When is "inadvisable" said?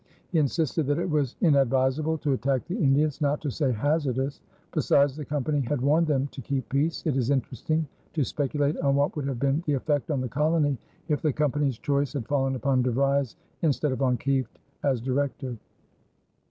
1.41-2.17